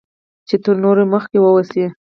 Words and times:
چې 0.47 0.55
تر 0.63 0.75
نورو 0.83 1.03
مخکې 1.13 1.37
واوسی 1.39 1.85